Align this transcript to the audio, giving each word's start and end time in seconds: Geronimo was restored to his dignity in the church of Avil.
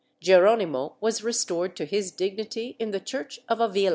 Geronimo 0.19 0.95
was 0.99 1.23
restored 1.23 1.75
to 1.77 1.85
his 1.85 2.09
dignity 2.09 2.75
in 2.79 2.89
the 2.89 2.99
church 2.99 3.39
of 3.47 3.61
Avil. 3.61 3.89